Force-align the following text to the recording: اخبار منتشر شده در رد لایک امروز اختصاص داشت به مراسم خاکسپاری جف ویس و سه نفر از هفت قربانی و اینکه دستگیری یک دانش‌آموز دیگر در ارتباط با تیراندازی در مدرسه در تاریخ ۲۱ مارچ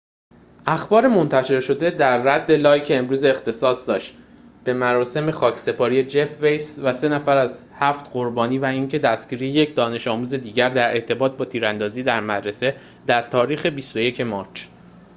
اخبار 0.65 1.07
منتشر 1.07 1.59
شده 1.59 1.89
در 1.89 2.17
رد 2.21 2.51
لایک 2.51 2.87
امروز 2.95 3.23
اختصاص 3.23 3.87
داشت 3.87 4.17
به 4.63 4.73
مراسم 4.73 5.31
خاکسپاری 5.31 6.03
جف 6.03 6.41
ویس 6.43 6.79
و 6.79 6.93
سه 6.93 7.09
نفر 7.09 7.37
از 7.37 7.67
هفت 7.79 8.11
قربانی 8.13 8.57
و 8.57 8.65
اینکه 8.65 8.99
دستگیری 8.99 9.47
یک 9.47 9.75
دانش‌آموز 9.75 10.33
دیگر 10.33 10.69
در 10.69 10.89
ارتباط 10.93 11.31
با 11.31 11.45
تیراندازی 11.45 12.03
در 12.03 12.19
مدرسه 12.19 12.75
در 13.07 13.21
تاریخ 13.29 13.65
۲۱ 13.65 14.21
مارچ 14.21 14.63